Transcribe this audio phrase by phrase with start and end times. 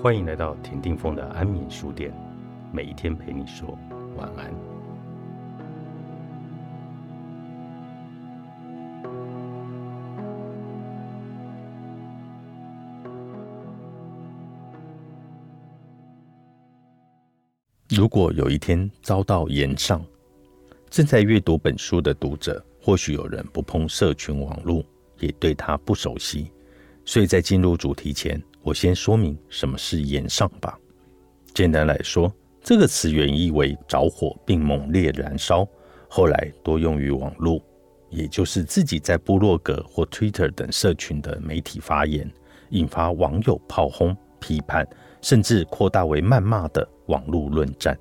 [0.00, 2.12] 欢迎来到田定峰的安眠书店，
[2.72, 3.78] 每一天陪你说
[4.16, 4.52] 晚安。
[17.88, 20.04] 如果有一天遭到延上，
[20.90, 24.82] 正在阅读本书的读者，或许有人不碰社群网络，
[25.20, 26.50] 也对它不熟悉，
[27.04, 30.78] 所以在进入主题前，我先说明什么是延上吧。
[31.54, 35.66] 简单来说，这个词原意为着火并猛烈燃烧，
[36.08, 37.60] 后来多用于网络，
[38.08, 42.30] 也就是自己在部落格或 Twitter 等社群的媒体发言，
[42.70, 44.86] 引发网友炮轰、批判。
[45.22, 47.96] 甚至扩大为谩骂的网络论战。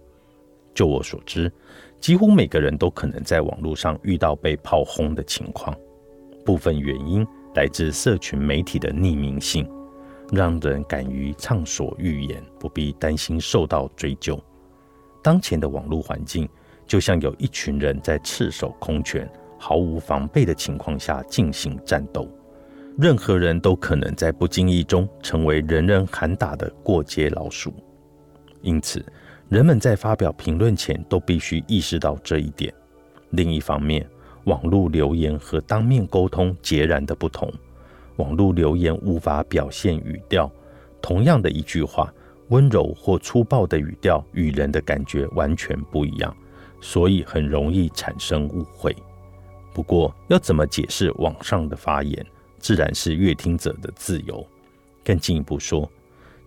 [0.73, 1.53] 就我所知，
[1.99, 5.77] 几乎每个人都可能在网络上遇到被炮轰的情况。
[6.43, 9.69] 部分原因来自社群媒体的匿名性，
[10.31, 14.41] 让人敢于畅所欲言，不必担心受到追究。
[15.21, 16.47] 当前的网络环境，
[16.87, 22.27] 就像有一群人在赤手空拳、毫无防备的情况下进行战斗。
[22.97, 27.73] 任何人都可能在不经意中成为人人喊打的过街老鼠，
[28.61, 29.05] 因此，
[29.47, 32.73] 人们在发表评论前都必须意识到这一点。
[33.29, 34.05] 另一方面，
[34.45, 37.51] 网络留言和当面沟通截然的不同。
[38.17, 40.51] 网络留言无法表现语调，
[41.01, 42.13] 同样的一句话，
[42.49, 46.35] 温柔或粗暴的语调与人的感觉完全不一样，
[46.81, 48.95] 所以很容易产生误会。
[49.73, 52.25] 不过，要怎么解释网上的发言？
[52.59, 54.45] 自然是阅听者的自由。
[55.03, 55.89] 更进一步说，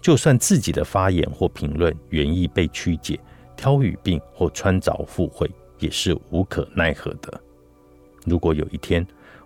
[0.01, 3.19] 就算自己的发言或评论原意被曲解、
[3.56, 7.41] 挑语病或穿凿附会，也是无可奈何的。
[8.25, 9.05] 如果有一天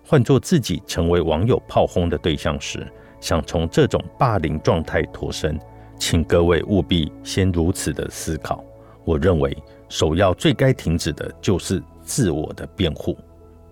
[0.09, 2.83] 换作自己成为网友炮轰的对象时，
[3.21, 5.59] 想从这种霸凌状态脱身，
[5.99, 8.65] 请各位务必先如此的思考。
[9.05, 9.55] 我认为，
[9.87, 13.15] 首要最该停止的就是自我的辩护。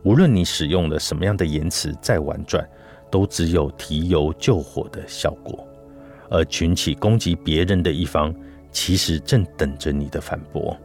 [0.03, 2.63] 无论你使用了什么样的言辞再婉转。
[3.09, 5.65] 都只有提油救火的效果，
[6.29, 8.35] 而群起攻击别人的一方，
[8.69, 10.75] 其实正等着你的反驳。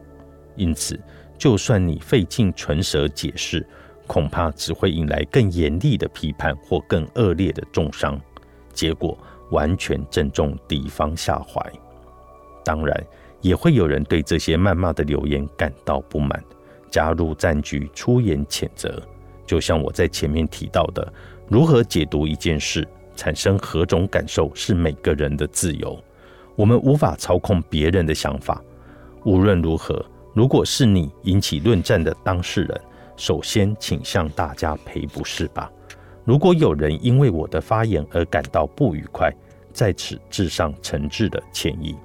[0.55, 0.97] 因此，
[1.37, 3.67] 就算你费尽唇舌解释，
[4.07, 8.19] 恐怕只会引来更严厉的批判或更恶劣的重伤，
[8.73, 9.17] 结果
[9.51, 11.61] 完全正中敌方下怀。
[12.63, 13.03] 当然，
[13.41, 16.43] 也会有人对这些谩骂的留言感到不满，
[16.89, 19.01] 加入战局出言谴责。
[19.45, 21.13] 就像我在前面提到的。
[21.49, 22.87] 如何解读一件事，
[23.17, 26.01] 产生何种感受，是每个人的自由。
[26.55, 28.63] 我们无法操控别人的想法。
[29.25, 30.03] 无论如何，
[30.33, 32.81] 如果是你引起论战的当事人，
[33.15, 35.71] 首先请向大家赔不是吧。
[36.25, 39.31] 如果有人因为我的发言而感到不愉快，
[39.73, 41.95] 在此致上诚挚的歉意。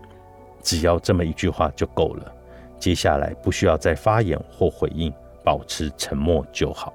[0.63, 2.33] 只要这么一句话就够了。
[2.79, 5.13] 接下来不需要再发言或回应，
[5.45, 6.93] 保持沉默就好，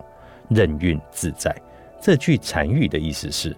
[0.50, 1.56] 任运自在。
[2.02, 3.56] 这句禅语的意思是：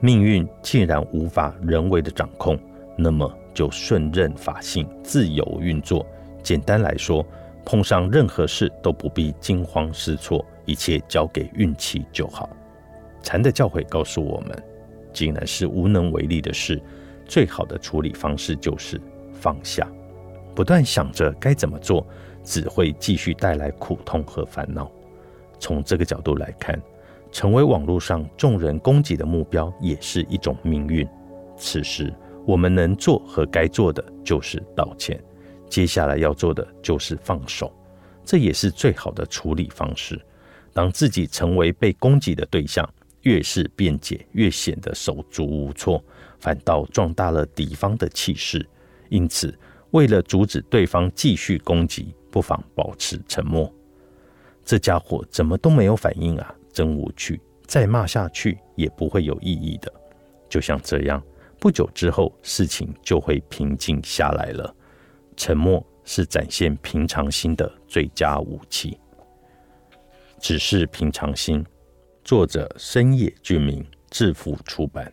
[0.00, 2.58] 命运既然无法人为的掌控，
[2.96, 6.06] 那么就顺任法性，自由运作。
[6.42, 7.26] 简单来说，
[7.70, 12.48] 碰上任何事都不必惊慌失措，一切交给运气就好。
[13.22, 14.64] 禅的教诲告诉我们，
[15.12, 16.80] 既然是无能为力的事，
[17.26, 18.98] 最好的处理方式就是
[19.34, 19.86] 放下。
[20.54, 22.06] 不断想着该怎么做，
[22.42, 24.90] 只会继续带来苦痛和烦恼。
[25.60, 26.80] 从这个角度来看。
[27.30, 31.06] 成为网络上众人攻击的目标，也是一种命运。
[31.58, 32.10] 此时，
[32.46, 35.22] 我们能做和该做的就是道歉，
[35.68, 37.72] 接下来要做的就是放手，
[38.24, 40.20] 这也是最好的处理方式。
[40.72, 42.88] 当自己成为被攻击的对象，
[43.22, 46.02] 越是辩解，越显得手足无措，
[46.38, 48.66] 反倒壮大了敌方的气势。
[49.08, 49.56] 因此，
[49.90, 53.72] 为了阻止对方继续攻击，不妨保持沉默。
[54.64, 56.54] 这家伙怎么都没有反应啊？
[56.72, 59.92] 真无趣，再骂下去也不会有意义的。
[60.48, 61.22] 就像这样，
[61.58, 64.74] 不久之后，事情就会平静下来了。
[65.38, 68.98] 沉默是展现平常心的最佳武器。
[70.40, 71.64] 只是平常心。
[72.24, 75.10] 作者：深夜俊明，致富出版。